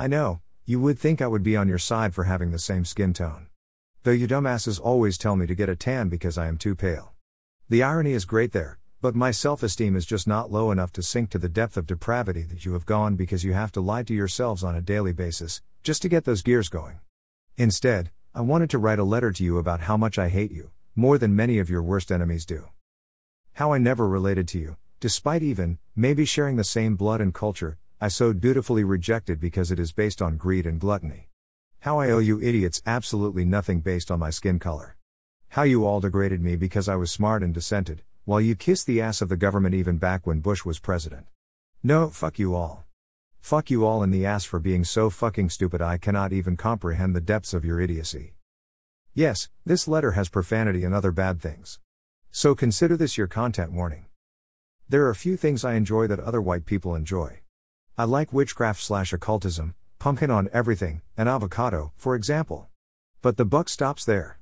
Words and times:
I 0.00 0.06
know, 0.06 0.40
you 0.64 0.80
would 0.80 0.98
think 0.98 1.20
I 1.20 1.26
would 1.26 1.42
be 1.42 1.58
on 1.58 1.68
your 1.68 1.76
side 1.76 2.14
for 2.14 2.24
having 2.24 2.52
the 2.52 2.58
same 2.58 2.86
skin 2.86 3.12
tone. 3.12 3.48
Though 4.02 4.12
you 4.12 4.26
dumbasses 4.26 4.80
always 4.80 5.18
tell 5.18 5.36
me 5.36 5.46
to 5.46 5.54
get 5.54 5.68
a 5.68 5.76
tan 5.76 6.08
because 6.08 6.38
I 6.38 6.46
am 6.46 6.56
too 6.56 6.74
pale. 6.74 7.12
The 7.68 7.82
irony 7.82 8.12
is 8.12 8.24
great 8.24 8.52
there, 8.52 8.78
but 9.02 9.14
my 9.14 9.30
self 9.30 9.62
esteem 9.62 9.96
is 9.96 10.06
just 10.06 10.26
not 10.26 10.50
low 10.50 10.70
enough 10.70 10.90
to 10.92 11.02
sink 11.02 11.28
to 11.32 11.38
the 11.38 11.50
depth 11.50 11.76
of 11.76 11.86
depravity 11.86 12.44
that 12.44 12.64
you 12.64 12.72
have 12.72 12.86
gone 12.86 13.14
because 13.14 13.44
you 13.44 13.52
have 13.52 13.72
to 13.72 13.82
lie 13.82 14.02
to 14.04 14.14
yourselves 14.14 14.64
on 14.64 14.74
a 14.74 14.80
daily 14.80 15.12
basis, 15.12 15.60
just 15.82 16.00
to 16.00 16.08
get 16.08 16.24
those 16.24 16.40
gears 16.40 16.70
going. 16.70 17.00
Instead, 17.58 18.10
I 18.34 18.40
wanted 18.40 18.70
to 18.70 18.78
write 18.78 19.00
a 19.00 19.04
letter 19.04 19.32
to 19.32 19.44
you 19.44 19.58
about 19.58 19.80
how 19.80 19.98
much 19.98 20.18
I 20.18 20.30
hate 20.30 20.50
you, 20.50 20.70
more 20.96 21.18
than 21.18 21.36
many 21.36 21.58
of 21.58 21.68
your 21.68 21.82
worst 21.82 22.10
enemies 22.10 22.46
do. 22.46 22.70
How 23.52 23.74
I 23.74 23.76
never 23.76 24.08
related 24.08 24.48
to 24.48 24.58
you, 24.58 24.78
despite 24.98 25.42
even, 25.42 25.76
maybe 25.94 26.24
sharing 26.24 26.56
the 26.56 26.64
same 26.64 26.96
blood 26.96 27.20
and 27.20 27.34
culture, 27.34 27.76
I 28.02 28.08
so 28.08 28.32
dutifully 28.32 28.82
rejected 28.82 29.38
because 29.38 29.70
it 29.70 29.78
is 29.78 29.92
based 29.92 30.22
on 30.22 30.38
greed 30.38 30.64
and 30.64 30.80
gluttony. 30.80 31.28
How 31.80 32.00
I 32.00 32.08
owe 32.08 32.18
you 32.18 32.40
idiots 32.40 32.80
absolutely 32.86 33.44
nothing 33.44 33.80
based 33.80 34.10
on 34.10 34.18
my 34.18 34.30
skin 34.30 34.58
color. 34.58 34.96
How 35.50 35.64
you 35.64 35.84
all 35.84 36.00
degraded 36.00 36.40
me 36.40 36.56
because 36.56 36.88
I 36.88 36.96
was 36.96 37.10
smart 37.10 37.42
and 37.42 37.52
dissented, 37.52 38.02
while 38.24 38.40
you 38.40 38.54
kissed 38.54 38.86
the 38.86 39.02
ass 39.02 39.20
of 39.20 39.28
the 39.28 39.36
government 39.36 39.74
even 39.74 39.98
back 39.98 40.26
when 40.26 40.40
Bush 40.40 40.64
was 40.64 40.78
president. 40.78 41.26
No, 41.82 42.08
fuck 42.08 42.38
you 42.38 42.54
all. 42.54 42.84
Fuck 43.42 43.70
you 43.70 43.84
all 43.84 44.02
in 44.02 44.12
the 44.12 44.24
ass 44.24 44.44
for 44.44 44.58
being 44.58 44.82
so 44.82 45.10
fucking 45.10 45.50
stupid 45.50 45.82
I 45.82 45.98
cannot 45.98 46.32
even 46.32 46.56
comprehend 46.56 47.14
the 47.14 47.20
depths 47.20 47.52
of 47.52 47.66
your 47.66 47.82
idiocy. 47.82 48.32
Yes, 49.12 49.50
this 49.66 49.86
letter 49.86 50.12
has 50.12 50.30
profanity 50.30 50.84
and 50.84 50.94
other 50.94 51.12
bad 51.12 51.38
things. 51.38 51.78
So 52.30 52.54
consider 52.54 52.96
this 52.96 53.18
your 53.18 53.26
content 53.26 53.72
warning. 53.72 54.06
There 54.88 55.06
are 55.06 55.14
few 55.14 55.36
things 55.36 55.66
I 55.66 55.74
enjoy 55.74 56.06
that 56.06 56.20
other 56.20 56.40
white 56.40 56.64
people 56.64 56.94
enjoy. 56.94 57.40
I 57.98 58.04
like 58.04 58.32
witchcraft 58.32 58.82
slash 58.82 59.12
occultism, 59.12 59.74
pumpkin 59.98 60.30
on 60.30 60.48
everything, 60.52 61.02
and 61.16 61.28
avocado, 61.28 61.92
for 61.96 62.14
example. 62.14 62.68
But 63.22 63.36
the 63.36 63.44
buck 63.44 63.68
stops 63.68 64.04
there. 64.04 64.38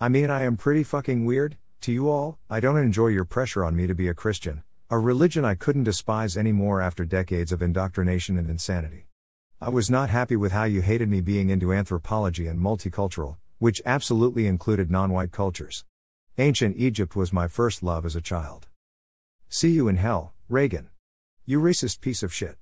I 0.00 0.08
mean, 0.08 0.30
I 0.30 0.44
am 0.44 0.56
pretty 0.56 0.82
fucking 0.84 1.24
weird, 1.24 1.56
to 1.82 1.92
you 1.92 2.08
all, 2.08 2.38
I 2.48 2.60
don't 2.60 2.78
enjoy 2.78 3.08
your 3.08 3.24
pressure 3.24 3.64
on 3.64 3.74
me 3.74 3.88
to 3.88 3.94
be 3.94 4.06
a 4.06 4.14
Christian, 4.14 4.62
a 4.88 4.98
religion 4.98 5.44
I 5.44 5.56
couldn't 5.56 5.84
despise 5.84 6.36
anymore 6.36 6.80
after 6.80 7.04
decades 7.04 7.50
of 7.50 7.62
indoctrination 7.62 8.38
and 8.38 8.48
insanity. 8.48 9.08
I 9.60 9.68
was 9.68 9.90
not 9.90 10.10
happy 10.10 10.36
with 10.36 10.52
how 10.52 10.64
you 10.64 10.82
hated 10.82 11.08
me 11.08 11.20
being 11.20 11.50
into 11.50 11.72
anthropology 11.72 12.46
and 12.46 12.60
multicultural, 12.60 13.36
which 13.58 13.82
absolutely 13.84 14.46
included 14.46 14.90
non 14.90 15.12
white 15.12 15.32
cultures. 15.32 15.84
Ancient 16.38 16.76
Egypt 16.76 17.16
was 17.16 17.32
my 17.32 17.48
first 17.48 17.82
love 17.82 18.06
as 18.06 18.16
a 18.16 18.20
child. 18.20 18.68
See 19.48 19.70
you 19.70 19.88
in 19.88 19.96
hell, 19.96 20.34
Reagan. 20.48 20.88
You 21.46 21.60
racist 21.60 22.00
piece 22.00 22.22
of 22.22 22.32
shit. 22.32 22.56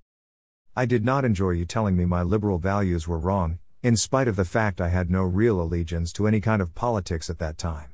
I 0.76 0.86
did 0.86 1.04
not 1.04 1.24
enjoy 1.24 1.50
you 1.50 1.64
telling 1.64 1.96
me 1.96 2.04
my 2.04 2.22
liberal 2.22 2.58
values 2.58 3.08
were 3.08 3.18
wrong, 3.18 3.58
in 3.82 3.96
spite 3.96 4.28
of 4.28 4.36
the 4.36 4.44
fact 4.44 4.80
I 4.80 4.88
had 4.88 5.10
no 5.10 5.22
real 5.22 5.60
allegiance 5.60 6.12
to 6.12 6.28
any 6.28 6.40
kind 6.40 6.62
of 6.62 6.76
politics 6.76 7.28
at 7.28 7.40
that 7.40 7.58
time. 7.58 7.90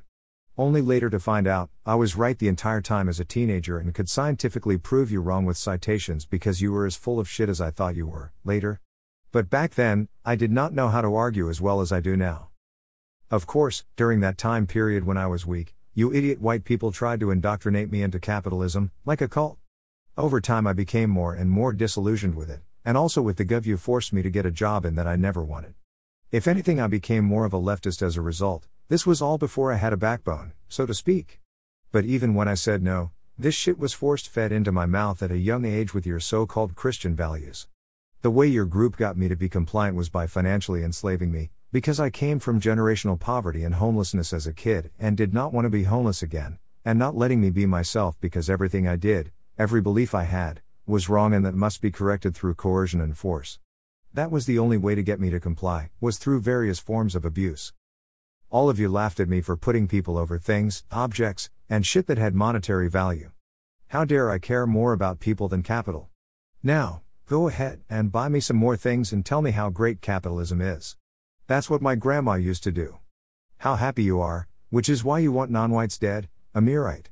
Only 0.59 0.81
later 0.81 1.09
to 1.09 1.19
find 1.19 1.47
out, 1.47 1.71
I 1.87 1.95
was 1.95 2.15
right 2.15 2.37
the 2.37 2.47
entire 2.47 2.81
time 2.81 3.09
as 3.09 3.19
a 3.19 3.25
teenager 3.25 3.79
and 3.79 3.95
could 3.95 4.07
scientifically 4.07 4.77
prove 4.77 5.09
you 5.09 5.21
wrong 5.21 5.43
with 5.43 5.57
citations 5.57 6.27
because 6.27 6.61
you 6.61 6.71
were 6.71 6.85
as 6.85 6.95
full 6.95 7.19
of 7.19 7.27
shit 7.27 7.49
as 7.49 7.59
I 7.59 7.71
thought 7.71 7.95
you 7.95 8.05
were, 8.05 8.31
later. 8.43 8.79
But 9.31 9.49
back 9.49 9.73
then, 9.73 10.07
I 10.23 10.35
did 10.35 10.51
not 10.51 10.71
know 10.73 10.89
how 10.89 11.01
to 11.01 11.15
argue 11.15 11.49
as 11.49 11.59
well 11.59 11.81
as 11.81 11.91
I 11.91 11.99
do 11.99 12.15
now. 12.15 12.49
Of 13.31 13.47
course, 13.47 13.85
during 13.95 14.19
that 14.19 14.37
time 14.37 14.67
period 14.67 15.03
when 15.03 15.17
I 15.17 15.25
was 15.25 15.47
weak, 15.47 15.75
you 15.95 16.13
idiot 16.13 16.39
white 16.39 16.63
people 16.63 16.91
tried 16.91 17.19
to 17.21 17.31
indoctrinate 17.31 17.91
me 17.91 18.03
into 18.03 18.19
capitalism, 18.19 18.91
like 19.03 19.21
a 19.21 19.27
cult. 19.27 19.57
Over 20.15 20.39
time, 20.41 20.67
I 20.67 20.73
became 20.73 21.09
more 21.09 21.33
and 21.33 21.49
more 21.49 21.73
disillusioned 21.73 22.35
with 22.35 22.49
it, 22.49 22.61
and 22.87 22.95
also 22.95 23.21
with 23.21 23.35
the 23.35 23.43
gov 23.43 23.65
you 23.65 23.75
forced 23.75 24.13
me 24.13 24.21
to 24.21 24.29
get 24.29 24.45
a 24.45 24.49
job 24.49 24.85
in 24.85 24.95
that 24.95 25.05
I 25.05 25.17
never 25.17 25.43
wanted. 25.43 25.73
If 26.31 26.47
anything, 26.47 26.79
I 26.79 26.87
became 26.87 27.25
more 27.25 27.43
of 27.43 27.51
a 27.51 27.59
leftist 27.59 28.01
as 28.01 28.15
a 28.15 28.21
result. 28.21 28.65
This 28.87 29.05
was 29.05 29.21
all 29.21 29.37
before 29.37 29.73
I 29.73 29.75
had 29.75 29.91
a 29.91 29.97
backbone, 29.97 30.53
so 30.69 30.85
to 30.85 30.93
speak. 30.93 31.41
But 31.91 32.05
even 32.05 32.33
when 32.33 32.47
I 32.47 32.53
said 32.53 32.81
no, 32.81 33.11
this 33.37 33.55
shit 33.55 33.77
was 33.77 33.91
forced 33.91 34.29
fed 34.29 34.53
into 34.53 34.71
my 34.71 34.85
mouth 34.85 35.21
at 35.21 35.31
a 35.31 35.37
young 35.37 35.65
age 35.65 35.93
with 35.93 36.05
your 36.07 36.21
so 36.21 36.45
called 36.45 36.75
Christian 36.75 37.13
values. 37.13 37.67
The 38.21 38.31
way 38.31 38.47
your 38.47 38.63
group 38.63 38.95
got 38.95 39.17
me 39.17 39.27
to 39.27 39.35
be 39.35 39.49
compliant 39.49 39.97
was 39.97 40.09
by 40.09 40.25
financially 40.25 40.81
enslaving 40.81 41.29
me, 41.29 41.51
because 41.73 41.99
I 41.99 42.09
came 42.09 42.39
from 42.39 42.61
generational 42.61 43.19
poverty 43.19 43.65
and 43.65 43.75
homelessness 43.75 44.31
as 44.31 44.47
a 44.47 44.53
kid 44.53 44.91
and 44.97 45.17
did 45.17 45.33
not 45.33 45.51
want 45.51 45.65
to 45.65 45.69
be 45.69 45.83
homeless 45.83 46.23
again, 46.23 46.57
and 46.85 46.97
not 46.97 47.17
letting 47.17 47.41
me 47.41 47.49
be 47.49 47.65
myself 47.65 48.17
because 48.21 48.49
everything 48.49 48.87
I 48.87 48.95
did, 48.95 49.33
every 49.57 49.81
belief 49.81 50.15
I 50.15 50.23
had, 50.23 50.61
was 50.87 51.09
wrong 51.09 51.33
and 51.33 51.45
that 51.45 51.53
must 51.53 51.81
be 51.81 51.91
corrected 51.91 52.33
through 52.33 52.55
coercion 52.55 53.01
and 53.01 53.17
force. 53.17 53.59
That 54.13 54.31
was 54.31 54.45
the 54.45 54.57
only 54.57 54.77
way 54.77 54.95
to 54.95 55.03
get 55.03 55.19
me 55.19 55.29
to 55.29 55.39
comply, 55.39 55.89
was 55.99 56.17
through 56.17 56.39
various 56.39 56.79
forms 56.79 57.13
of 57.13 57.25
abuse. 57.25 57.73
All 58.49 58.69
of 58.69 58.79
you 58.79 58.87
laughed 58.87 59.19
at 59.19 59.27
me 59.27 59.41
for 59.41 59.57
putting 59.57 59.89
people 59.89 60.17
over 60.17 60.39
things, 60.39 60.85
objects, 60.89 61.49
and 61.69 61.85
shit 61.85 62.07
that 62.07 62.17
had 62.17 62.33
monetary 62.33 62.89
value. 62.89 63.31
How 63.89 64.05
dare 64.05 64.31
I 64.31 64.39
care 64.39 64.65
more 64.65 64.93
about 64.93 65.19
people 65.19 65.49
than 65.49 65.61
capital? 65.61 66.09
Now, 66.63 67.01
go 67.25 67.49
ahead 67.49 67.81
and 67.89 68.11
buy 68.11 68.29
me 68.29 68.39
some 68.39 68.57
more 68.57 68.77
things 68.77 69.11
and 69.11 69.25
tell 69.25 69.41
me 69.41 69.51
how 69.51 69.69
great 69.69 70.01
capitalism 70.01 70.61
is. 70.61 70.95
That's 71.47 71.69
what 71.69 71.81
my 71.81 71.95
grandma 71.95 72.35
used 72.35 72.63
to 72.63 72.71
do. 72.71 72.99
How 73.57 73.75
happy 73.75 74.03
you 74.03 74.21
are, 74.21 74.47
which 74.69 74.87
is 74.87 75.03
why 75.03 75.19
you 75.19 75.33
want 75.33 75.51
non 75.51 75.71
whites 75.71 75.97
dead, 75.97 76.29
a 76.55 76.61
Amirite. 76.61 77.07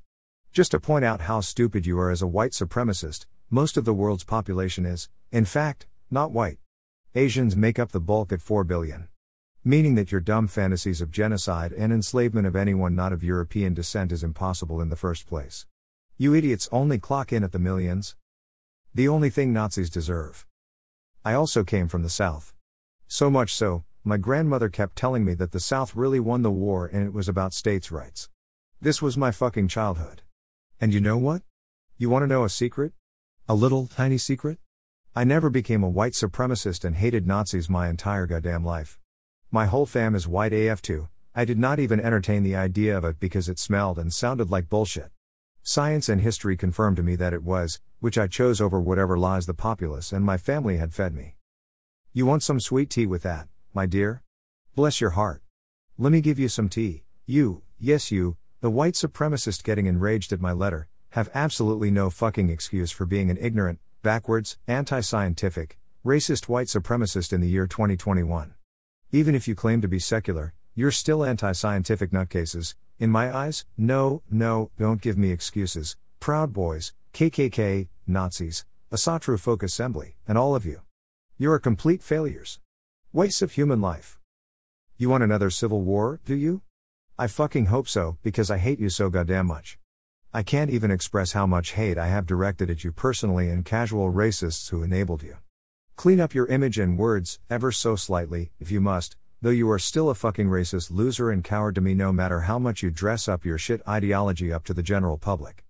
Just 0.54 0.72
to 0.72 0.80
point 0.80 1.04
out 1.04 1.22
how 1.22 1.42
stupid 1.42 1.86
you 1.86 2.00
are 2.00 2.12
as 2.12 2.22
a 2.22 2.28
white 2.28 2.52
supremacist, 2.52 3.26
most 3.56 3.78
of 3.78 3.86
the 3.86 3.94
world's 3.94 4.26
population 4.26 4.86
is, 4.86 5.08
in 5.32 5.46
fact, 5.46 5.88
not 6.12 6.30
white. 6.30 6.58
Asians 7.16 7.56
make 7.56 7.80
up 7.80 7.94
the 7.94 8.02
bulk 8.02 8.34
at 8.34 8.42
4 8.42 8.66
billion. 8.66 9.08
Meaning 9.64 9.96
that 9.96 10.12
your 10.12 10.20
dumb 10.20 10.50
fantasies 10.50 11.00
of 11.00 11.10
genocide 11.10 11.72
and 11.72 11.94
enslavement 11.94 12.46
of 12.48 12.58
anyone 12.58 12.96
not 12.98 13.14
of 13.14 13.24
European 13.24 13.74
descent 13.74 14.12
is 14.12 14.26
impossible 14.26 14.82
in 14.82 14.90
the 14.90 14.98
first 14.98 15.26
place. 15.26 15.66
You 16.18 16.36
idiots 16.36 16.68
only 16.70 17.00
clock 17.00 17.32
in 17.32 17.46
at 17.46 17.54
the 17.54 17.58
millions. 17.58 18.18
The 18.94 19.08
only 19.08 19.30
thing 19.30 19.54
Nazis 19.54 19.90
deserve. 19.90 20.46
I 21.24 21.34
also 21.34 21.64
came 21.64 21.88
from 21.88 22.04
the 22.04 22.10
South. 22.10 22.54
So 23.08 23.30
much 23.30 23.54
so, 23.54 23.86
my 24.04 24.18
grandmother 24.18 24.68
kept 24.68 24.98
telling 24.98 25.24
me 25.24 25.34
that 25.36 25.54
the 25.54 25.62
South 25.62 25.96
really 25.96 26.20
won 26.20 26.42
the 26.42 26.52
war 26.52 26.88
and 26.92 27.08
it 27.08 27.14
was 27.14 27.30
about 27.30 27.54
states' 27.54 27.90
rights. 27.90 28.28
This 28.82 29.02
was 29.02 29.16
my 29.16 29.32
fucking 29.32 29.70
childhood. 29.70 30.24
And 30.82 30.94
you 30.94 31.00
know 31.00 31.18
what? 31.18 31.42
You 31.98 32.10
want 32.10 32.24
to 32.24 32.28
know 32.28 32.44
a 32.44 32.50
secret? 32.50 32.92
A 33.48 33.54
little, 33.54 33.86
tiny 33.86 34.18
secret? 34.18 34.58
I 35.16 35.24
never 35.24 35.52
became 35.52 35.84
a 35.84 35.90
white 35.90 36.14
supremacist 36.14 36.84
and 36.84 36.96
hated 36.96 37.28
Nazis 37.28 37.70
my 37.70 37.90
entire 37.90 38.26
goddamn 38.26 38.66
life. 38.66 38.98
My 39.52 39.68
whole 39.68 39.86
fam 39.86 40.16
is 40.16 40.28
white 40.28 40.52
AF 40.52 40.82
too, 40.82 41.10
I 41.36 41.46
did 41.46 41.60
not 41.60 41.78
even 41.78 42.00
entertain 42.00 42.42
the 42.42 42.56
idea 42.56 42.98
of 42.98 43.06
it 43.06 43.20
because 43.20 43.48
it 43.48 43.60
smelled 43.60 44.00
and 44.00 44.12
sounded 44.12 44.50
like 44.50 44.68
bullshit. 44.68 45.12
Science 45.62 46.10
and 46.10 46.22
history 46.22 46.58
confirmed 46.58 46.98
to 46.98 47.04
me 47.04 47.16
that 47.18 47.34
it 47.34 47.44
was, 47.44 47.80
which 48.00 48.18
I 48.18 48.26
chose 48.26 48.60
over 48.60 48.82
whatever 48.82 49.16
lies 49.16 49.46
the 49.46 49.54
populace 49.54 50.12
and 50.12 50.26
my 50.26 50.38
family 50.38 50.78
had 50.78 50.92
fed 50.92 51.14
me. 51.14 51.36
You 52.14 52.26
want 52.26 52.42
some 52.42 52.60
sweet 52.60 52.90
tea 52.90 53.06
with 53.06 53.22
that, 53.22 53.48
my 53.76 53.86
dear? 53.86 54.24
Bless 54.74 55.00
your 55.00 55.12
heart. 55.12 55.44
Let 56.00 56.12
me 56.12 56.20
give 56.20 56.40
you 56.40 56.50
some 56.50 56.68
tea. 56.68 57.04
You, 57.28 57.62
yes, 57.78 58.10
you, 58.10 58.38
the 58.62 58.72
white 58.72 58.96
supremacist 58.96 59.64
getting 59.64 59.86
enraged 59.86 60.34
at 60.34 60.42
my 60.42 60.52
letter, 60.52 60.88
have 61.16 61.30
absolutely 61.34 61.90
no 61.90 62.10
fucking 62.10 62.50
excuse 62.50 62.92
for 62.92 63.06
being 63.06 63.32
an 63.32 63.38
ignorant, 63.40 63.80
backwards, 64.04 64.58
anti 64.68 65.00
scientific, 65.00 65.80
racist 66.06 66.50
white 66.50 66.68
supremacist 66.68 67.32
in 67.32 67.40
the 67.40 67.48
year 67.48 67.68
2021. 67.68 68.54
Even 69.14 69.34
if 69.34 69.48
you 69.48 69.56
claim 69.56 69.80
to 69.80 69.88
be 69.88 69.98
secular, 69.98 70.54
you're 70.76 70.92
still 70.92 71.24
anti 71.24 71.54
scientific 71.54 72.12
nutcases. 72.12 72.76
In 73.00 73.12
my 73.12 73.34
eyes, 73.34 73.64
no, 73.78 74.24
no, 74.30 74.72
don't 74.78 75.00
give 75.00 75.18
me 75.18 75.32
excuses. 75.32 75.96
Proud 76.20 76.52
Boys, 76.52 76.92
KKK, 77.14 77.88
Nazis, 78.06 78.66
Asatru 78.92 79.40
Folk 79.40 79.64
Assembly, 79.64 80.18
and 80.28 80.38
all 80.38 80.54
of 80.54 80.66
you. 80.66 80.82
You're 81.38 81.60
complete 81.60 82.04
failures. 82.04 82.60
Wastes 83.14 83.42
of 83.42 83.54
human 83.54 83.80
life. 83.80 84.20
You 84.98 85.08
want 85.10 85.24
another 85.24 85.50
civil 85.50 85.82
war, 85.82 86.20
do 86.26 86.36
you? 86.36 86.62
I 87.18 87.28
fucking 87.28 87.68
hope 87.68 87.88
so, 87.88 88.18
because 88.22 88.52
I 88.52 88.58
hate 88.58 88.82
you 88.82 88.90
so 88.90 89.10
goddamn 89.10 89.48
much. 89.48 89.80
I 90.36 90.44
can't 90.44 90.70
even 90.70 90.92
express 90.92 91.32
how 91.32 91.48
much 91.48 91.76
hate 91.76 91.98
I 91.98 92.08
have 92.08 92.26
directed 92.26 92.70
at 92.70 92.84
you 92.84 92.92
personally 92.92 93.50
and 93.50 93.64
casual 93.64 94.12
racists 94.12 94.70
who 94.70 94.84
enabled 94.84 95.24
you. 95.24 95.38
Clean 95.96 96.20
up 96.20 96.34
your 96.34 96.46
image 96.48 96.78
and 96.78 96.98
words, 96.98 97.40
ever 97.50 97.72
so 97.72 97.96
slightly, 97.96 98.52
if 98.60 98.70
you 98.70 98.82
must, 98.82 99.16
though 99.42 99.50
you 99.50 99.72
are 99.72 99.80
still 99.80 100.10
a 100.10 100.14
fucking 100.14 100.50
racist 100.50 100.92
loser 100.92 101.32
and 101.32 101.42
coward 101.42 101.76
to 101.76 101.80
me 101.80 101.94
no 101.94 102.12
matter 102.12 102.42
how 102.42 102.60
much 102.60 102.84
you 102.84 102.92
dress 102.92 103.30
up 103.30 103.46
your 103.46 103.58
shit 103.58 103.82
ideology 103.88 104.52
up 104.52 104.66
to 104.66 104.74
the 104.74 104.84
general 104.84 105.18
public. 105.18 105.64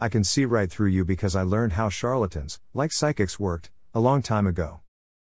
I 0.00 0.08
can 0.08 0.24
see 0.24 0.46
right 0.46 0.70
through 0.70 0.88
you 0.88 1.04
because 1.04 1.36
I 1.36 1.42
learned 1.42 1.74
how 1.74 1.90
charlatans, 1.90 2.58
like 2.72 2.92
psychics, 2.92 3.38
worked, 3.38 3.70
a 3.92 4.00
long 4.00 4.22
time 4.22 4.46
ago. 4.46 4.80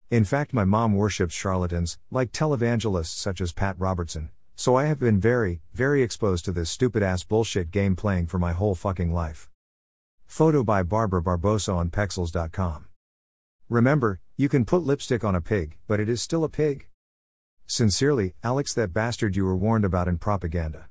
In 0.10 0.26
fact, 0.26 0.54
my 0.54 0.66
mom 0.66 0.98
worships 0.98 1.34
charlatans, 1.34 1.98
like 2.12 2.34
televangelists 2.34 3.16
such 3.16 3.40
as 3.40 3.54
Pat 3.54 3.78
Robertson, 3.80 4.32
so 4.62 4.76
I 4.76 4.86
have 4.86 5.00
been 5.00 5.20
very, 5.20 5.64
very 5.74 6.04
exposed 6.04 6.46
to 6.46 6.52
this 6.52 6.70
stupid 6.70 7.02
ass 7.02 7.24
bullshit 7.24 7.72
game 7.72 7.96
playing 7.96 8.28
for 8.28 8.38
my 8.38 8.52
whole 8.52 8.76
fucking 8.76 9.12
life. 9.12 9.50
Photo 10.28 10.64
by 10.64 10.84
Barbara 10.84 11.24
Barbosa 11.24 11.74
on 11.74 11.90
Pexels.com. 11.90 12.86
Remember, 13.70 14.20
you 14.38 14.50
can 14.50 14.64
put 14.66 14.84
lipstick 14.84 15.24
on 15.24 15.34
a 15.34 15.42
pig, 15.42 15.78
but 15.88 16.00
it 16.00 16.08
is 16.08 16.22
still 16.22 16.44
a 16.44 16.50
pig. 16.50 16.88
Sincerely, 17.66 18.36
Alex, 18.44 18.72
that 18.76 18.94
bastard 18.94 19.36
you 19.36 19.46
were 19.46 19.58
warned 19.58 19.84
about 19.84 20.08
in 20.08 20.20
propaganda. 20.20 20.90